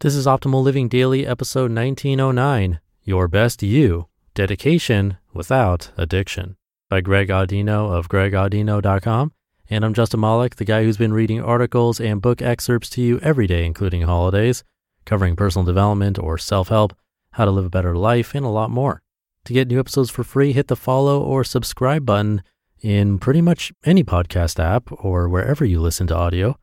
This 0.00 0.16
is 0.16 0.26
Optimal 0.26 0.62
Living 0.62 0.88
Daily, 0.88 1.24
episode 1.26 1.72
1909 1.72 2.80
Your 3.04 3.26
Best 3.26 3.62
You 3.62 4.08
Dedication 4.34 5.16
Without 5.32 5.92
Addiction 5.96 6.56
by 6.90 7.00
Greg 7.00 7.28
Audino 7.28 7.90
of 7.90 8.08
gregaudino.com. 8.08 9.32
And 9.70 9.84
I'm 9.84 9.94
Justin 9.94 10.20
Malik, 10.20 10.56
the 10.56 10.64
guy 10.66 10.82
who's 10.82 10.98
been 10.98 11.14
reading 11.14 11.40
articles 11.40 12.00
and 12.00 12.20
book 12.20 12.42
excerpts 12.42 12.90
to 12.90 13.00
you 13.00 13.18
every 13.20 13.46
day, 13.46 13.64
including 13.64 14.02
holidays, 14.02 14.62
covering 15.06 15.36
personal 15.36 15.64
development 15.64 16.18
or 16.18 16.36
self 16.36 16.68
help, 16.68 16.94
how 17.30 17.46
to 17.46 17.50
live 17.50 17.64
a 17.64 17.70
better 17.70 17.96
life, 17.96 18.34
and 18.34 18.44
a 18.44 18.50
lot 18.50 18.70
more. 18.70 19.00
To 19.44 19.54
get 19.54 19.68
new 19.68 19.78
episodes 19.78 20.10
for 20.10 20.24
free, 20.24 20.52
hit 20.52 20.68
the 20.68 20.76
follow 20.76 21.22
or 21.22 21.44
subscribe 21.44 22.04
button 22.04 22.42
in 22.82 23.18
pretty 23.18 23.40
much 23.40 23.72
any 23.84 24.04
podcast 24.04 24.62
app 24.62 24.90
or 24.90 25.28
wherever 25.30 25.64
you 25.64 25.80
listen 25.80 26.06
to 26.08 26.16
audio. 26.16 26.58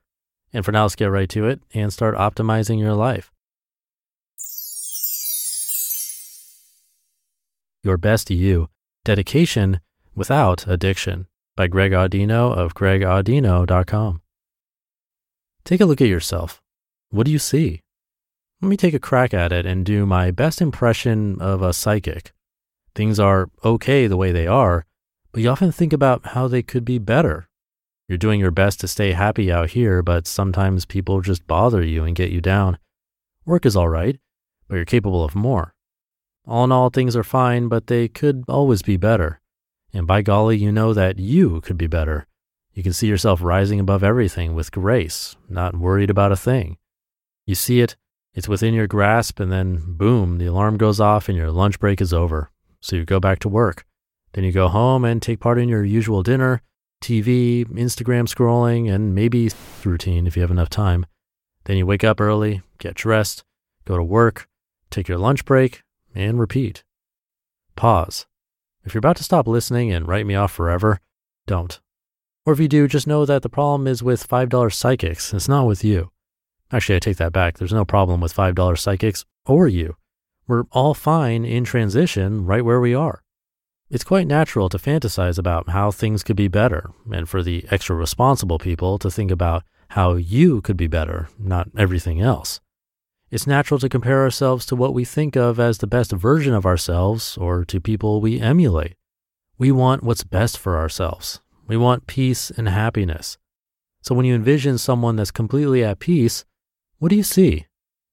And 0.53 0.65
for 0.65 0.71
now, 0.71 0.83
let's 0.83 0.95
get 0.95 1.05
right 1.05 1.29
to 1.29 1.47
it 1.47 1.61
and 1.73 1.93
start 1.93 2.15
optimizing 2.15 2.79
your 2.79 2.93
life. 2.93 3.31
Your 7.83 7.97
Best 7.97 8.29
You 8.29 8.69
Dedication 9.05 9.79
Without 10.13 10.67
Addiction 10.67 11.27
by 11.55 11.67
Greg 11.67 11.93
Audino 11.93 12.55
of 12.55 12.75
gregaudino.com. 12.75 14.21
Take 15.63 15.81
a 15.81 15.85
look 15.85 16.01
at 16.01 16.07
yourself. 16.07 16.61
What 17.09 17.25
do 17.25 17.31
you 17.31 17.39
see? 17.39 17.81
Let 18.61 18.69
me 18.69 18.77
take 18.77 18.93
a 18.93 18.99
crack 18.99 19.33
at 19.33 19.51
it 19.51 19.65
and 19.65 19.85
do 19.85 20.05
my 20.05 20.31
best 20.31 20.61
impression 20.61 21.41
of 21.41 21.61
a 21.61 21.73
psychic. 21.73 22.31
Things 22.93 23.19
are 23.19 23.49
okay 23.63 24.07
the 24.07 24.17
way 24.17 24.31
they 24.31 24.47
are, 24.47 24.85
but 25.31 25.41
you 25.41 25.49
often 25.49 25.71
think 25.71 25.93
about 25.93 26.27
how 26.27 26.47
they 26.47 26.61
could 26.61 26.85
be 26.85 26.99
better 26.99 27.47
you're 28.11 28.17
doing 28.17 28.41
your 28.41 28.51
best 28.51 28.81
to 28.81 28.89
stay 28.89 29.13
happy 29.13 29.49
out 29.49 29.69
here, 29.69 30.01
but 30.01 30.27
sometimes 30.27 30.83
people 30.83 31.21
just 31.21 31.47
bother 31.47 31.81
you 31.81 32.03
and 32.03 32.13
get 32.13 32.29
you 32.29 32.41
down. 32.41 32.77
Work 33.45 33.65
is 33.65 33.77
all 33.77 33.87
right, 33.87 34.19
but 34.67 34.75
you're 34.75 34.83
capable 34.83 35.23
of 35.23 35.33
more. 35.33 35.73
All 36.45 36.65
in 36.65 36.73
all, 36.73 36.89
things 36.89 37.15
are 37.15 37.23
fine, 37.23 37.69
but 37.69 37.87
they 37.87 38.09
could 38.09 38.43
always 38.49 38.81
be 38.81 38.97
better. 38.97 39.39
And 39.93 40.05
by 40.05 40.23
golly, 40.23 40.57
you 40.57 40.73
know 40.73 40.93
that 40.93 41.19
you 41.19 41.61
could 41.61 41.77
be 41.77 41.87
better. 41.87 42.27
You 42.73 42.83
can 42.83 42.91
see 42.91 43.07
yourself 43.07 43.41
rising 43.41 43.79
above 43.79 44.03
everything 44.03 44.55
with 44.55 44.73
grace, 44.73 45.37
not 45.47 45.77
worried 45.77 46.09
about 46.09 46.33
a 46.33 46.35
thing. 46.35 46.77
You 47.45 47.55
see 47.55 47.79
it, 47.79 47.95
it's 48.33 48.49
within 48.49 48.73
your 48.73 48.87
grasp, 48.87 49.39
and 49.39 49.53
then 49.53 49.83
boom, 49.87 50.37
the 50.37 50.47
alarm 50.47 50.75
goes 50.75 50.99
off 50.99 51.29
and 51.29 51.37
your 51.37 51.49
lunch 51.49 51.79
break 51.79 52.01
is 52.01 52.13
over. 52.13 52.51
So 52.81 52.97
you 52.97 53.05
go 53.05 53.21
back 53.21 53.39
to 53.39 53.47
work. 53.47 53.85
Then 54.33 54.43
you 54.43 54.51
go 54.51 54.67
home 54.67 55.05
and 55.05 55.21
take 55.21 55.39
part 55.39 55.57
in 55.57 55.69
your 55.69 55.85
usual 55.85 56.23
dinner, 56.23 56.61
TV, 57.01 57.65
Instagram 57.65 58.27
scrolling, 58.27 58.91
and 58.91 59.13
maybe 59.13 59.49
routine 59.83 60.27
if 60.27 60.35
you 60.35 60.41
have 60.41 60.51
enough 60.51 60.69
time. 60.69 61.05
Then 61.65 61.77
you 61.77 61.85
wake 61.85 62.03
up 62.03 62.21
early, 62.21 62.61
get 62.77 62.95
dressed, 62.95 63.43
go 63.85 63.97
to 63.97 64.03
work, 64.03 64.47
take 64.89 65.07
your 65.07 65.17
lunch 65.17 65.43
break, 65.45 65.83
and 66.15 66.39
repeat. 66.39 66.83
Pause. 67.75 68.25
If 68.83 68.93
you're 68.93 68.99
about 68.99 69.17
to 69.17 69.23
stop 69.23 69.47
listening 69.47 69.91
and 69.91 70.07
write 70.07 70.25
me 70.25 70.35
off 70.35 70.51
forever, 70.51 70.99
don't. 71.45 71.79
Or 72.45 72.53
if 72.53 72.59
you 72.59 72.67
do, 72.67 72.87
just 72.87 73.07
know 73.07 73.25
that 73.25 73.43
the 73.43 73.49
problem 73.49 73.87
is 73.87 74.01
with 74.01 74.27
$5 74.27 74.73
psychics. 74.73 75.33
It's 75.33 75.47
not 75.47 75.67
with 75.67 75.83
you. 75.83 76.11
Actually, 76.71 76.95
I 76.95 76.99
take 76.99 77.17
that 77.17 77.33
back. 77.33 77.57
There's 77.57 77.73
no 77.73 77.85
problem 77.85 78.21
with 78.21 78.33
$5 78.33 78.77
psychics 78.77 79.25
or 79.45 79.67
you. 79.67 79.95
We're 80.47 80.63
all 80.71 80.93
fine 80.93 81.45
in 81.45 81.63
transition 81.63 82.45
right 82.45 82.65
where 82.65 82.79
we 82.79 82.95
are. 82.95 83.21
It's 83.91 84.05
quite 84.05 84.25
natural 84.25 84.69
to 84.69 84.77
fantasize 84.77 85.37
about 85.37 85.71
how 85.71 85.91
things 85.91 86.23
could 86.23 86.37
be 86.37 86.47
better, 86.47 86.91
and 87.11 87.27
for 87.27 87.43
the 87.43 87.65
extra 87.69 87.93
responsible 87.93 88.57
people 88.57 88.97
to 88.97 89.11
think 89.11 89.29
about 89.29 89.63
how 89.89 90.13
you 90.13 90.61
could 90.61 90.77
be 90.77 90.87
better, 90.87 91.27
not 91.37 91.67
everything 91.77 92.21
else. 92.21 92.61
It's 93.31 93.45
natural 93.45 93.81
to 93.81 93.89
compare 93.89 94.21
ourselves 94.21 94.65
to 94.67 94.77
what 94.77 94.93
we 94.93 95.03
think 95.03 95.35
of 95.35 95.59
as 95.59 95.79
the 95.79 95.87
best 95.87 96.13
version 96.13 96.53
of 96.53 96.65
ourselves 96.65 97.37
or 97.37 97.65
to 97.65 97.81
people 97.81 98.21
we 98.21 98.39
emulate. 98.39 98.95
We 99.57 99.73
want 99.73 100.03
what's 100.03 100.23
best 100.23 100.57
for 100.57 100.77
ourselves. 100.77 101.41
We 101.67 101.75
want 101.75 102.07
peace 102.07 102.49
and 102.49 102.69
happiness. 102.69 103.37
So 104.01 104.15
when 104.15 104.25
you 104.25 104.35
envision 104.35 104.77
someone 104.77 105.17
that's 105.17 105.31
completely 105.31 105.83
at 105.83 105.99
peace, 105.99 106.45
what 106.99 107.09
do 107.09 107.17
you 107.17 107.23
see? 107.23 107.65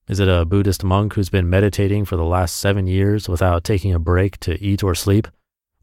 Is 0.09 0.19
it 0.19 0.29
a 0.29 0.45
Buddhist 0.45 0.83
monk 0.83 1.15
who's 1.15 1.31
been 1.31 1.49
meditating 1.49 2.05
for 2.05 2.17
the 2.17 2.25
last 2.25 2.57
seven 2.57 2.89
years 2.89 3.29
without 3.29 3.63
taking 3.63 3.95
a 3.95 4.01
break 4.01 4.39
to 4.41 4.61
eat 4.61 4.83
or 4.83 4.97
sleep? 4.97 5.29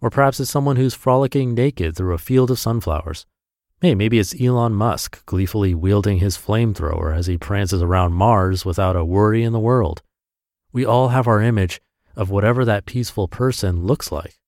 Or 0.01 0.09
perhaps 0.09 0.39
it's 0.39 0.51
someone 0.51 0.75
who's 0.75 0.93
frolicking 0.93 1.53
naked 1.53 1.95
through 1.95 2.13
a 2.13 2.19
field 2.19 2.51
of 2.51 2.59
sunflowers. 2.59 3.25
Hey, 3.81 3.95
maybe 3.95 4.19
it's 4.19 4.39
Elon 4.39 4.73
Musk 4.73 5.25
gleefully 5.25 5.75
wielding 5.75 6.17
his 6.17 6.37
flamethrower 6.37 7.15
as 7.15 7.27
he 7.27 7.37
prances 7.37 7.81
around 7.81 8.13
Mars 8.13 8.65
without 8.65 8.95
a 8.95 9.05
worry 9.05 9.43
in 9.43 9.53
the 9.53 9.59
world. 9.59 10.01
We 10.71 10.85
all 10.85 11.09
have 11.09 11.27
our 11.27 11.41
image 11.41 11.81
of 12.15 12.29
whatever 12.29 12.65
that 12.65 12.85
peaceful 12.85 13.27
person 13.27 13.85
looks 13.85 14.11
like. 14.11 14.39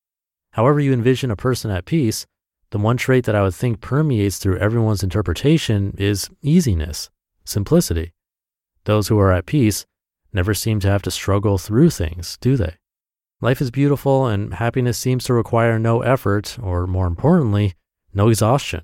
However, 0.52 0.80
you 0.80 0.94
envision 0.94 1.30
a 1.30 1.36
person 1.36 1.70
at 1.72 1.86
peace, 1.86 2.26
the 2.72 2.80
one 2.80 2.98
trait 2.98 3.26
that 3.26 3.36
I 3.36 3.44
would 3.44 3.54
think 3.54 3.80
permeates 3.80 4.38
through 4.38 4.58
everyone's 4.58 5.04
interpretation 5.04 5.96
is 5.98 6.30
easiness, 6.42 7.10
simplicity. 7.46 8.14
Those 8.86 9.08
who 9.08 9.20
are 9.20 9.32
at 9.32 9.46
peace 9.46 9.86
never 10.34 10.54
seem 10.54 10.80
to 10.82 10.90
have 10.90 11.02
to 11.04 11.12
struggle 11.12 11.58
through 11.58 11.92
things, 11.92 12.38
do 12.42 12.58
they? 12.58 12.76
Life 13.40 13.62
is 13.62 13.70
beautiful 13.70 14.26
and 14.26 14.56
happiness 14.56 14.98
seems 14.98 15.24
to 15.26 15.34
require 15.34 15.78
no 15.78 16.02
effort, 16.02 16.58
or 16.60 16.88
more 16.88 17.06
importantly, 17.06 17.76
no 18.12 18.30
exhaustion. 18.30 18.82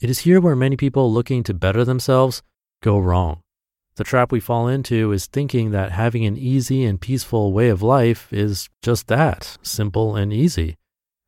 It 0.00 0.08
is 0.08 0.20
here 0.20 0.40
where 0.40 0.56
many 0.56 0.78
people 0.78 1.12
looking 1.12 1.42
to 1.42 1.52
better 1.52 1.84
themselves 1.84 2.42
go 2.82 2.98
wrong. 2.98 3.42
The 3.96 4.04
trap 4.04 4.32
we 4.32 4.40
fall 4.40 4.66
into 4.66 5.12
is 5.12 5.26
thinking 5.26 5.72
that 5.72 5.92
having 5.92 6.24
an 6.24 6.38
easy 6.38 6.84
and 6.84 7.00
peaceful 7.00 7.52
way 7.52 7.68
of 7.68 7.82
life 7.82 8.32
is 8.32 8.70
just 8.80 9.08
that 9.08 9.58
simple 9.60 10.16
and 10.16 10.32
easy. 10.32 10.76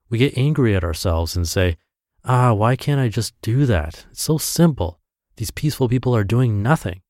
We 0.08 0.16
get 0.16 0.36
angry 0.38 0.74
at 0.74 0.84
ourselves 0.84 1.36
and 1.36 1.46
say, 1.46 1.76
Ah, 2.24 2.54
why 2.54 2.76
can't 2.76 3.00
I 3.00 3.08
just 3.08 3.34
do 3.42 3.66
that? 3.66 4.06
It's 4.10 4.22
so 4.22 4.38
simple. 4.38 5.00
These 5.36 5.50
peaceful 5.50 5.88
people 5.88 6.16
are 6.16 6.24
doing 6.24 6.62
nothing. 6.62 7.02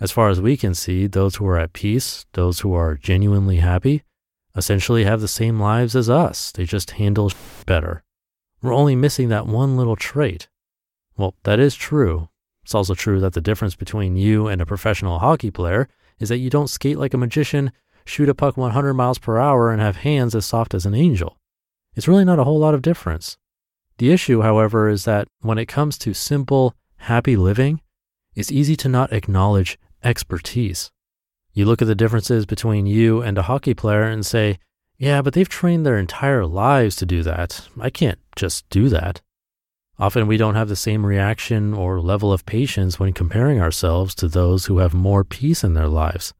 As 0.00 0.10
far 0.10 0.30
as 0.30 0.40
we 0.40 0.56
can 0.56 0.74
see, 0.74 1.06
those 1.06 1.36
who 1.36 1.46
are 1.46 1.58
at 1.58 1.72
peace, 1.72 2.26
those 2.32 2.60
who 2.60 2.72
are 2.72 2.96
genuinely 2.96 3.56
happy, 3.56 4.02
essentially 4.56 5.04
have 5.04 5.20
the 5.20 5.28
same 5.28 5.60
lives 5.60 5.94
as 5.94 6.10
us. 6.10 6.52
They 6.52 6.64
just 6.64 6.92
handle 6.92 7.32
better. 7.66 8.02
We're 8.62 8.74
only 8.74 8.96
missing 8.96 9.28
that 9.28 9.46
one 9.46 9.76
little 9.76 9.96
trait. 9.96 10.48
Well, 11.16 11.34
that 11.44 11.60
is 11.60 11.74
true. 11.74 12.28
It's 12.62 12.74
also 12.74 12.94
true 12.94 13.20
that 13.20 13.32
the 13.32 13.40
difference 13.40 13.74
between 13.74 14.16
you 14.16 14.48
and 14.48 14.60
a 14.60 14.66
professional 14.66 15.20
hockey 15.20 15.50
player 15.50 15.88
is 16.18 16.28
that 16.28 16.38
you 16.38 16.50
don't 16.50 16.68
skate 16.68 16.98
like 16.98 17.14
a 17.14 17.18
magician, 17.18 17.72
shoot 18.04 18.28
a 18.28 18.34
puck 18.34 18.56
100 18.56 18.94
miles 18.94 19.18
per 19.18 19.38
hour, 19.38 19.70
and 19.70 19.80
have 19.80 19.98
hands 19.98 20.34
as 20.34 20.44
soft 20.44 20.74
as 20.74 20.84
an 20.84 20.94
angel. 20.94 21.38
It's 21.94 22.08
really 22.08 22.24
not 22.24 22.38
a 22.38 22.44
whole 22.44 22.58
lot 22.58 22.74
of 22.74 22.82
difference. 22.82 23.36
The 23.98 24.12
issue, 24.12 24.42
however, 24.42 24.88
is 24.88 25.04
that 25.04 25.28
when 25.40 25.58
it 25.58 25.66
comes 25.66 25.98
to 25.98 26.14
simple, 26.14 26.74
happy 26.96 27.36
living, 27.36 27.80
it's 28.34 28.52
easy 28.52 28.76
to 28.76 28.88
not 28.88 29.12
acknowledge 29.12 29.78
expertise. 30.04 30.90
You 31.58 31.64
look 31.64 31.82
at 31.82 31.88
the 31.88 31.96
differences 31.96 32.46
between 32.46 32.86
you 32.86 33.20
and 33.20 33.36
a 33.36 33.42
hockey 33.42 33.74
player 33.74 34.04
and 34.04 34.24
say, 34.24 34.60
yeah, 34.96 35.22
but 35.22 35.32
they've 35.32 35.48
trained 35.48 35.84
their 35.84 35.98
entire 35.98 36.46
lives 36.46 36.94
to 36.94 37.04
do 37.04 37.24
that. 37.24 37.66
I 37.80 37.90
can't 37.90 38.20
just 38.36 38.70
do 38.70 38.88
that. 38.90 39.22
Often 39.98 40.28
we 40.28 40.36
don't 40.36 40.54
have 40.54 40.68
the 40.68 40.76
same 40.76 41.04
reaction 41.04 41.74
or 41.74 42.00
level 42.00 42.32
of 42.32 42.46
patience 42.46 43.00
when 43.00 43.12
comparing 43.12 43.60
ourselves 43.60 44.14
to 44.14 44.28
those 44.28 44.66
who 44.66 44.78
have 44.78 44.94
more 44.94 45.24
peace 45.24 45.64
in 45.64 45.74
their 45.74 45.88
lives. 45.88 46.32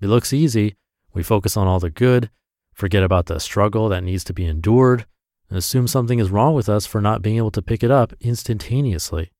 It 0.00 0.08
looks 0.08 0.32
easy. 0.32 0.74
We 1.14 1.22
focus 1.22 1.56
on 1.56 1.68
all 1.68 1.78
the 1.78 1.88
good, 1.88 2.28
forget 2.74 3.04
about 3.04 3.26
the 3.26 3.38
struggle 3.38 3.88
that 3.90 4.02
needs 4.02 4.24
to 4.24 4.34
be 4.34 4.46
endured, 4.46 5.06
and 5.48 5.56
assume 5.56 5.86
something 5.86 6.18
is 6.18 6.30
wrong 6.30 6.56
with 6.56 6.68
us 6.68 6.86
for 6.86 7.00
not 7.00 7.22
being 7.22 7.36
able 7.36 7.52
to 7.52 7.62
pick 7.62 7.84
it 7.84 7.92
up 7.92 8.14
instantaneously. 8.20 9.30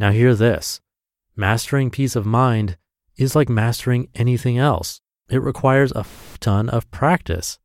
Now, 0.00 0.10
hear 0.10 0.34
this 0.34 0.80
mastering 1.36 1.90
peace 1.90 2.16
of 2.16 2.26
mind 2.26 2.76
is 3.18 3.36
like 3.36 3.48
mastering 3.48 4.08
anything 4.14 4.56
else. 4.56 5.00
It 5.28 5.42
requires 5.42 5.92
a 5.92 6.06
ton 6.40 6.70
of 6.70 6.90
practice. 6.90 7.58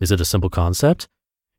Is 0.00 0.10
it 0.10 0.20
a 0.20 0.24
simple 0.24 0.50
concept? 0.50 1.06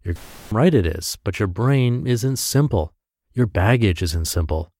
You're 0.04 0.16
right, 0.51 0.74
it 0.74 0.86
is, 0.86 1.18
but 1.24 1.39
your 1.39 1.48
brain 1.48 2.06
isn't 2.06 2.38
simple. 2.38 2.94
Your 3.34 3.45
baggage 3.45 4.01
isn't 4.01 4.25
simple. 4.25 4.72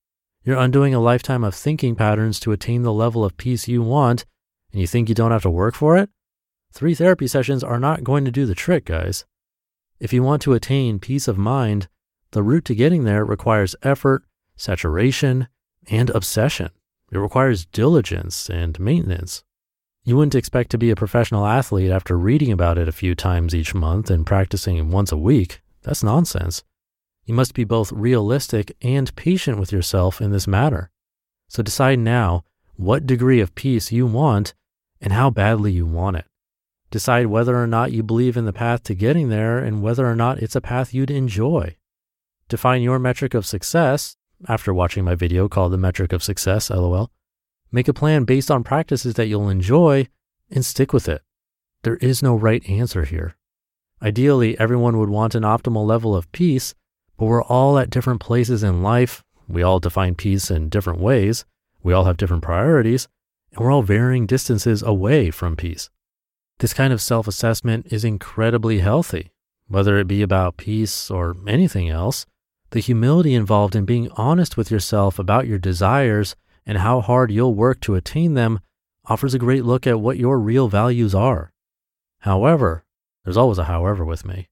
You're 0.44 0.58
undoing 0.58 0.94
a 0.94 1.00
lifetime 1.00 1.44
of 1.44 1.54
thinking 1.54 1.96
patterns 1.96 2.40
to 2.42 2.52
attain 2.52 2.84
the 2.84 2.94
level 2.94 3.24
of 3.24 3.38
peace 3.38 3.68
you 3.68 3.82
want, 3.82 4.26
and 4.72 4.82
you 4.82 4.88
think 4.88 5.10
you 5.10 5.16
don't 5.16 5.32
have 5.32 5.44
to 5.44 5.50
work 5.50 5.76
for 5.76 5.98
it, 5.98 6.10
three 6.72 6.96
therapy 6.96 7.28
sessions 7.28 7.64
are 7.64 7.80
not 7.80 8.04
going 8.04 8.26
to 8.26 8.32
do 8.32 8.46
the 8.46 8.56
trick, 8.56 8.86
guys. 8.86 9.26
If 10.00 10.14
you 10.14 10.24
want 10.24 10.42
to 10.44 10.54
attain 10.54 11.00
peace 11.00 11.28
of 11.28 11.38
mind, 11.38 11.88
the 12.32 12.44
route 12.44 12.66
to 12.66 12.76
getting 12.76 13.04
there 13.04 13.26
requires 13.26 13.76
effort, 13.84 14.24
saturation, 14.56 15.48
and 15.90 16.10
obsession. 16.12 16.70
It 17.12 17.18
requires 17.18 17.66
diligence 17.66 18.50
and 18.50 18.80
maintenance. 18.80 19.44
You 20.04 20.16
wouldn't 20.16 20.36
expect 20.36 20.70
to 20.72 20.78
be 20.78 20.90
a 20.90 20.96
professional 20.96 21.46
athlete 21.46 21.92
after 21.92 22.18
reading 22.18 22.52
about 22.52 22.78
it 22.78 22.88
a 22.88 22.94
few 22.94 23.16
times 23.16 23.54
each 23.54 23.74
month 23.74 24.10
and 24.10 24.26
practicing 24.26 24.90
once 24.90 25.12
a 25.12 25.18
week. 25.18 25.62
That's 25.84 26.04
nonsense. 26.04 26.64
You 27.26 27.34
must 27.34 27.54
be 27.54 27.64
both 27.64 27.92
realistic 27.92 28.76
and 28.82 29.14
patient 29.16 29.58
with 29.60 29.72
yourself 29.72 30.22
in 30.22 30.32
this 30.32 30.48
matter. 30.48 30.90
So 31.50 31.62
decide 31.64 32.00
now 32.00 32.44
what 32.76 33.06
degree 33.06 33.42
of 33.42 33.56
peace 33.56 33.92
you 33.92 34.06
want 34.06 34.54
and 35.02 35.14
how 35.14 35.30
badly 35.30 35.72
you 35.72 35.86
want 35.86 36.18
it. 36.18 36.26
Decide 36.90 37.26
whether 37.28 37.62
or 37.62 37.68
not 37.68 37.92
you 37.92 38.02
believe 38.02 38.38
in 38.38 38.46
the 38.46 38.54
path 38.54 38.84
to 38.84 38.96
getting 38.96 39.30
there 39.30 39.60
and 39.60 39.82
whether 39.82 40.06
or 40.06 40.16
not 40.16 40.40
it's 40.40 40.56
a 40.56 40.62
path 40.62 40.94
you'd 40.94 41.12
enjoy. 41.12 41.76
Define 42.48 42.82
your 42.82 42.98
metric 42.98 43.34
of 43.34 43.46
success 43.46 44.16
after 44.48 44.74
watching 44.74 45.04
my 45.04 45.16
video 45.16 45.48
called 45.48 45.72
The 45.72 45.78
Metric 45.78 46.14
of 46.14 46.24
Success, 46.24 46.70
lol. 46.70 47.12
Make 47.72 47.88
a 47.88 47.94
plan 47.94 48.24
based 48.24 48.50
on 48.50 48.64
practices 48.64 49.16
that 49.16 49.28
you'll 49.28 49.50
enjoy 49.50 50.08
and 50.50 50.66
stick 50.66 50.94
with 50.94 51.10
it. 51.10 51.22
There 51.84 51.98
is 51.98 52.24
no 52.24 52.36
right 52.36 52.68
answer 52.70 53.04
here. 53.04 53.36
Ideally, 54.02 54.58
everyone 54.60 54.98
would 54.98 55.10
want 55.10 55.36
an 55.36 55.44
optimal 55.44 55.86
level 55.86 56.16
of 56.16 56.32
peace, 56.32 56.76
but 57.18 57.26
we're 57.26 57.44
all 57.44 57.80
at 57.80 57.90
different 57.90 58.20
places 58.20 58.64
in 58.64 58.84
life. 58.84 59.24
We 59.48 59.64
all 59.64 59.80
define 59.80 60.16
peace 60.16 60.52
in 60.52 60.70
different 60.70 61.00
ways. 61.00 61.46
We 61.82 61.94
all 61.94 62.06
have 62.06 62.18
different 62.18 62.44
priorities, 62.44 63.08
and 63.52 63.64
we're 63.64 63.72
all 63.72 63.82
varying 63.82 64.26
distances 64.26 64.84
away 64.84 65.32
from 65.32 65.56
peace. 65.56 65.90
This 66.60 66.74
kind 66.74 66.94
of 66.94 67.02
self 67.02 67.28
assessment 67.28 67.88
is 67.92 68.04
incredibly 68.04 68.80
healthy, 68.80 69.32
whether 69.68 69.98
it 69.98 70.08
be 70.08 70.22
about 70.22 70.58
peace 70.58 71.10
or 71.10 71.36
anything 71.48 71.90
else. 71.90 72.26
The 72.72 72.80
humility 72.80 73.34
involved 73.34 73.76
in 73.76 73.86
being 73.86 74.10
honest 74.12 74.58
with 74.58 74.70
yourself 74.70 75.20
about 75.20 75.48
your 75.48 75.58
desires 75.58 76.36
and 76.66 76.80
how 76.80 77.00
hard 77.00 77.32
you'll 77.32 77.56
work 77.56 77.80
to 77.82 77.96
attain 77.96 78.34
them 78.34 78.60
offers 79.06 79.34
a 79.34 79.40
great 79.40 79.64
look 79.64 79.88
at 79.88 80.02
what 80.02 80.18
your 80.18 80.38
real 80.38 80.68
values 80.68 81.16
are. 81.16 81.52
However, 82.20 82.84
there's 83.24 83.38
always 83.38 83.58
a 83.58 83.66
however 83.66 84.04
with 84.04 84.26
me. 84.26 84.50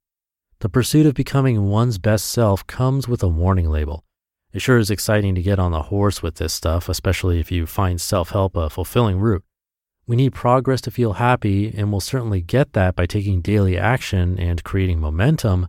The 0.59 0.69
pursuit 0.69 1.05
of 1.05 1.13
becoming 1.13 1.69
one's 1.69 1.97
best 1.97 2.29
self 2.29 2.65
comes 2.65 3.07
with 3.07 3.21
a 3.21 3.27
warning 3.27 3.69
label. 3.69 4.05
It 4.53 4.61
sure 4.61 4.77
is 4.77 4.89
exciting 4.89 5.35
to 5.35 5.41
get 5.41 5.59
on 5.59 5.73
the 5.73 5.83
horse 5.83 6.23
with 6.23 6.35
this 6.35 6.53
stuff, 6.53 6.87
especially 6.87 7.41
if 7.41 7.51
you 7.51 7.65
find 7.65 7.99
self 7.99 8.29
help 8.29 8.55
a 8.55 8.69
fulfilling 8.69 9.19
route. 9.19 9.43
We 10.07 10.15
need 10.15 10.33
progress 10.33 10.79
to 10.81 10.91
feel 10.91 11.13
happy, 11.13 11.73
and 11.75 11.91
we'll 11.91 11.99
certainly 11.99 12.41
get 12.41 12.71
that 12.73 12.95
by 12.95 13.05
taking 13.05 13.41
daily 13.41 13.77
action 13.77 14.39
and 14.39 14.63
creating 14.63 14.99
momentum. 15.01 15.67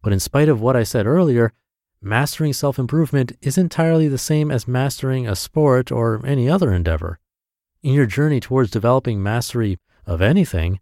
But 0.00 0.14
in 0.14 0.20
spite 0.20 0.48
of 0.48 0.60
what 0.60 0.76
I 0.76 0.84
said 0.84 1.06
earlier, 1.06 1.52
mastering 2.04 2.52
self 2.52 2.78
improvement 2.78 3.32
is 3.40 3.58
entirely 3.58 4.08
the 4.08 4.18
same 4.18 4.50
as 4.50 4.68
mastering 4.68 5.26
a 5.26 5.34
sport 5.34 5.90
or 5.90 6.24
any 6.24 6.48
other 6.48 6.72
endeavor. 6.72 7.18
In 7.82 7.94
your 7.94 8.06
journey 8.06 8.40
towards 8.40 8.70
developing 8.70 9.22
mastery 9.22 9.78
of 10.06 10.20
anything, 10.20 10.80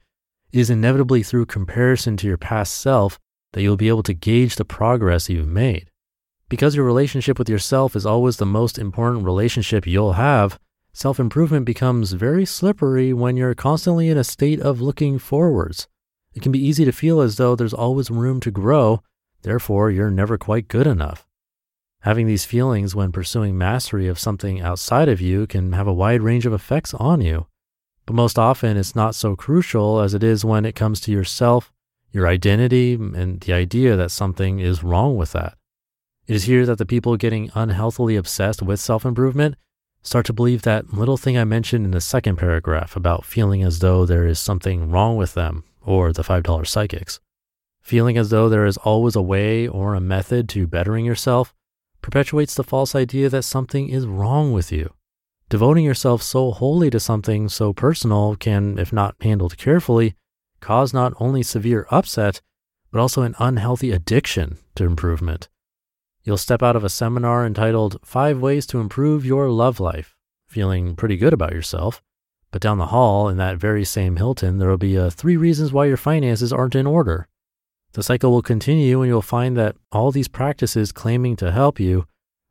it 0.53 0.61
is 0.61 0.71
inevitably 0.71 1.23
through 1.23 1.47
comparison 1.47 2.17
to 2.19 2.27
your 2.27 2.37
past 2.37 2.75
self 2.75 3.19
that 3.53 3.63
you'll 3.63 3.77
be 3.77 3.89
able 3.89 4.03
to 4.03 4.15
gauge 4.15 4.57
the 4.57 4.65
progress 4.65 5.29
you've 5.29 5.49
made. 5.49 5.91
Because 6.49 6.77
your 6.77 6.85
relationship 6.85 7.39
with 7.39 7.49
yourself 7.49 7.97
is 7.97 8.05
always 8.05 8.37
the 8.37 8.47
most 8.47 8.79
important 8.79 9.25
relationship 9.25 9.87
you'll 9.87 10.15
have, 10.15 10.59
Self 10.95 11.19
improvement 11.19 11.65
becomes 11.65 12.13
very 12.13 12.45
slippery 12.45 13.15
when 13.15 13.35
you're 13.35 13.55
constantly 13.55 14.11
in 14.11 14.19
a 14.19 14.25
state 14.25 14.61
of 14.61 14.83
looking 14.83 15.19
forwards. 15.19 15.89
It 16.35 16.43
can 16.43 16.53
be 16.53 16.63
easy 16.63 16.85
to 16.85 16.93
feel 16.93 17.23
as 17.23 17.37
though 17.37 17.57
there's 17.57 17.73
always 17.73 18.11
room 18.11 18.41
to 18.41 18.51
grow, 18.51 19.03
therefore, 19.43 19.91
you're 19.91 20.11
never 20.11 20.39
quite 20.39 20.69
good 20.69 20.87
enough. 20.87 21.27
Having 22.01 22.27
these 22.27 22.45
feelings 22.45 22.95
when 22.97 23.13
pursuing 23.13 23.57
mastery 23.57 24.09
of 24.09 24.19
something 24.19 24.61
outside 24.61 25.09
of 25.09 25.21
you 25.21 25.47
can 25.47 25.73
have 25.73 25.87
a 25.87 25.93
wide 25.93 26.21
range 26.21 26.47
of 26.47 26.53
effects 26.53 26.95
on 26.95 27.21
you. 27.21 27.47
But 28.07 28.17
most 28.17 28.39
often, 28.39 28.77
it's 28.77 28.97
not 28.97 29.15
so 29.15 29.37
crucial 29.37 30.01
as 30.01 30.13
it 30.13 30.25
is 30.25 30.45
when 30.45 30.65
it 30.65 30.75
comes 30.75 31.01
to 31.03 31.13
yourself, 31.13 31.73
your 32.11 32.27
identity, 32.27 32.95
and 32.95 33.41
the 33.41 33.53
idea 33.53 33.97
that 33.97 34.11
something 34.11 34.59
is 34.59 34.83
wrong 34.83 35.17
with 35.17 35.33
that. 35.33 35.57
It 36.27 36.35
is 36.35 36.45
here 36.45 36.67
that 36.67 36.79
the 36.79 36.87
people 36.87 37.17
getting 37.17 37.51
unhealthily 37.55 38.17
obsessed 38.17 38.63
with 38.63 38.81
self 38.81 39.05
improvement 39.05 39.55
start 40.03 40.27
to 40.27 40.33
believe 40.33 40.63
that 40.63 40.93
little 40.93 41.17
thing 41.17 41.39
I 41.39 41.45
mentioned 41.45 41.85
in 41.85 41.93
the 41.93 42.01
second 42.01 42.37
paragraph 42.37 42.97
about 42.97 43.25
feeling 43.25 43.63
as 43.63 43.79
though 43.79 44.05
there 44.05 44.27
is 44.27 44.39
something 44.39 44.91
wrong 44.91 45.17
with 45.17 45.35
them 45.35 45.63
or 45.85 46.13
the 46.13 46.23
$5 46.23 46.67
psychics. 46.67 47.21
Feeling 47.83 48.17
as 48.17 48.31
though 48.31 48.49
there 48.49 48.65
is 48.65 48.77
always 48.79 49.17
a 49.17 49.23
way 49.23 49.67
or 49.67 49.95
a 49.95 50.01
method 50.01 50.49
to 50.51 50.67
bettering 50.67 51.05
yourself 51.05 51.53
perpetuates 52.01 52.55
the 52.55 52.65
false 52.65 52.95
idea 52.95 53.29
that 53.29 53.43
something 53.43 53.89
is 53.89 54.07
wrong 54.07 54.53
with 54.53 54.73
you. 54.73 54.95
Devoting 55.49 55.85
yourself 55.85 56.23
so 56.23 56.53
wholly 56.53 56.89
to 56.91 56.99
something 56.99 57.49
so 57.49 57.73
personal 57.73 58.37
can, 58.37 58.79
if 58.79 58.93
not 58.93 59.17
handled 59.21 59.59
carefully, 59.59 60.15
cause 60.61 60.95
not 60.95 61.13
only 61.21 61.43
severe 61.43 61.87
upset, 61.91 62.41
but 62.91 63.01
also 63.01 63.23
an 63.23 63.35
unhealthy 63.39 63.91
addiction 63.91 64.59
to 64.77 64.85
improvement. 64.85 65.49
You'll 66.25 66.39
step 66.39 66.63
out 66.63 66.77
of 66.77 66.85
a 66.85 66.89
seminar 66.89 67.45
entitled 67.45 67.99
Five 68.05 68.41
Ways 68.41 68.65
to 68.69 68.79
Improve 68.79 69.27
Your 69.27 69.51
Love 69.51 69.81
Life, 69.81 70.17
feeling 70.47 70.95
pretty 70.95 71.17
good 71.17 71.33
about 71.33 71.53
yourself. 71.53 72.01
But 72.53 72.63
down 72.63 72.79
the 72.79 72.87
hall 72.87 73.29
in 73.29 73.39
that 73.39 73.59
very 73.59 73.85
same 73.85 74.17
Hilton, 74.17 74.59
there 74.59 74.69
will 74.69 74.77
be 74.77 74.95
a 74.95 75.11
three 75.11 75.37
reasons 75.37 75.73
why 75.73 75.87
your 75.87 75.97
finances 75.97 76.53
aren't 76.53 76.77
in 76.77 76.87
order. 76.87 77.29
The 77.93 78.03
cycle 78.03 78.31
will 78.31 78.43
continue 78.43 79.03
and 79.03 79.09
you'll 79.09 79.23
find 79.23 79.57
that 79.57 79.77
all 79.91 80.11
these 80.11 80.29
practices 80.29 80.93
claiming 80.93 81.37
to 81.37 81.53
help 81.53 81.79
you 81.79 82.07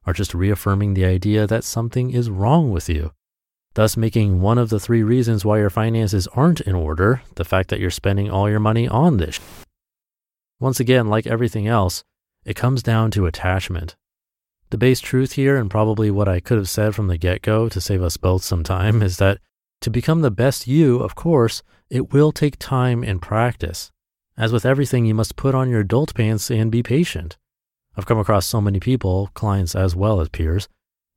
are 0.05 0.13
just 0.13 0.33
reaffirming 0.33 0.93
the 0.93 1.05
idea 1.05 1.47
that 1.47 1.63
something 1.63 2.11
is 2.11 2.29
wrong 2.29 2.71
with 2.71 2.89
you. 2.89 3.11
Thus, 3.73 3.95
making 3.95 4.41
one 4.41 4.57
of 4.57 4.69
the 4.69 4.79
three 4.79 5.01
reasons 5.01 5.45
why 5.45 5.59
your 5.59 5.69
finances 5.69 6.27
aren't 6.27 6.61
in 6.61 6.75
order 6.75 7.21
the 7.35 7.45
fact 7.45 7.69
that 7.69 7.79
you're 7.79 7.89
spending 7.89 8.29
all 8.29 8.49
your 8.49 8.59
money 8.59 8.87
on 8.87 9.17
this. 9.17 9.39
Once 10.59 10.79
again, 10.79 11.07
like 11.07 11.25
everything 11.25 11.67
else, 11.67 12.03
it 12.45 12.55
comes 12.55 12.83
down 12.83 13.09
to 13.11 13.25
attachment. 13.25 13.95
The 14.69 14.77
base 14.77 14.99
truth 14.99 15.33
here, 15.33 15.57
and 15.57 15.71
probably 15.71 16.11
what 16.11 16.27
I 16.27 16.39
could 16.39 16.57
have 16.57 16.69
said 16.69 16.95
from 16.95 17.07
the 17.07 17.17
get 17.17 17.41
go 17.41 17.67
to 17.69 17.81
save 17.81 18.03
us 18.03 18.17
both 18.17 18.43
some 18.43 18.63
time, 18.63 19.01
is 19.01 19.17
that 19.17 19.39
to 19.81 19.89
become 19.89 20.21
the 20.21 20.31
best 20.31 20.67
you, 20.67 20.99
of 20.99 21.15
course, 21.15 21.63
it 21.89 22.13
will 22.13 22.31
take 22.31 22.59
time 22.59 23.03
and 23.03 23.21
practice. 23.21 23.91
As 24.37 24.51
with 24.51 24.65
everything, 24.65 25.05
you 25.05 25.13
must 25.13 25.35
put 25.35 25.53
on 25.53 25.69
your 25.69 25.81
adult 25.81 26.15
pants 26.15 26.49
and 26.49 26.71
be 26.71 26.81
patient. 26.81 27.37
I've 27.95 28.05
come 28.05 28.19
across 28.19 28.45
so 28.45 28.61
many 28.61 28.79
people, 28.79 29.29
clients 29.33 29.75
as 29.75 29.95
well 29.95 30.21
as 30.21 30.29
peers, 30.29 30.69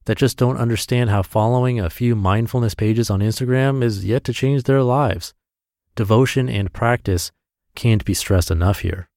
that 0.06 0.18
just 0.18 0.36
don't 0.36 0.56
understand 0.56 1.10
how 1.10 1.22
following 1.22 1.80
a 1.80 1.88
few 1.88 2.14
mindfulness 2.14 2.74
pages 2.74 3.10
on 3.10 3.20
Instagram 3.20 3.82
is 3.82 4.04
yet 4.04 4.24
to 4.24 4.32
change 4.32 4.64
their 4.64 4.82
lives. 4.82 5.32
Devotion 5.94 6.48
and 6.48 6.72
practice 6.72 7.30
can't 7.74 8.04
be 8.04 8.14
stressed 8.14 8.50
enough 8.50 8.80
here. 8.80 9.08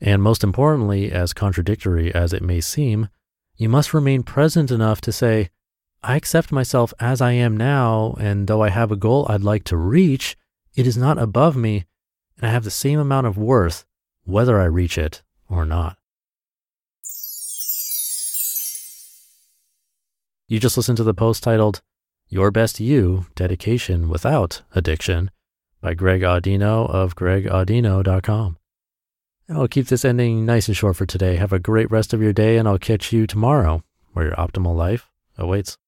And 0.00 0.22
most 0.22 0.42
importantly, 0.42 1.12
as 1.12 1.34
contradictory 1.34 2.14
as 2.14 2.32
it 2.32 2.42
may 2.42 2.60
seem, 2.60 3.08
you 3.56 3.68
must 3.68 3.92
remain 3.92 4.22
present 4.22 4.70
enough 4.70 5.00
to 5.02 5.12
say, 5.12 5.50
I 6.02 6.16
accept 6.16 6.50
myself 6.50 6.94
as 6.98 7.20
I 7.20 7.32
am 7.32 7.56
now, 7.56 8.14
and 8.18 8.46
though 8.46 8.62
I 8.62 8.70
have 8.70 8.90
a 8.90 8.96
goal 8.96 9.26
I'd 9.28 9.42
like 9.42 9.64
to 9.64 9.76
reach, 9.76 10.36
it 10.74 10.86
is 10.86 10.96
not 10.96 11.18
above 11.18 11.56
me, 11.56 11.84
and 12.40 12.48
I 12.48 12.52
have 12.52 12.64
the 12.64 12.70
same 12.70 12.98
amount 12.98 13.26
of 13.26 13.36
worth 13.36 13.84
whether 14.24 14.60
I 14.60 14.64
reach 14.64 14.96
it 14.96 15.22
or 15.48 15.64
not. 15.64 15.96
You 20.48 20.58
just 20.58 20.76
listened 20.76 20.96
to 20.96 21.04
the 21.04 21.14
post 21.14 21.42
titled, 21.42 21.80
Your 22.28 22.50
Best 22.50 22.80
You 22.80 23.26
Dedication 23.36 24.08
Without 24.08 24.62
Addiction 24.74 25.30
by 25.80 25.94
Greg 25.94 26.22
Audino 26.22 26.90
of 26.90 27.14
gregaudino.com. 27.14 28.56
I'll 29.48 29.68
keep 29.68 29.86
this 29.86 30.04
ending 30.04 30.46
nice 30.46 30.68
and 30.68 30.76
short 30.76 30.96
for 30.96 31.06
today. 31.06 31.36
Have 31.36 31.52
a 31.52 31.58
great 31.58 31.90
rest 31.90 32.12
of 32.12 32.22
your 32.22 32.32
day, 32.32 32.56
and 32.56 32.68
I'll 32.68 32.78
catch 32.78 33.12
you 33.12 33.26
tomorrow 33.26 33.82
where 34.12 34.26
your 34.26 34.36
optimal 34.36 34.76
life 34.76 35.10
awaits. 35.36 35.76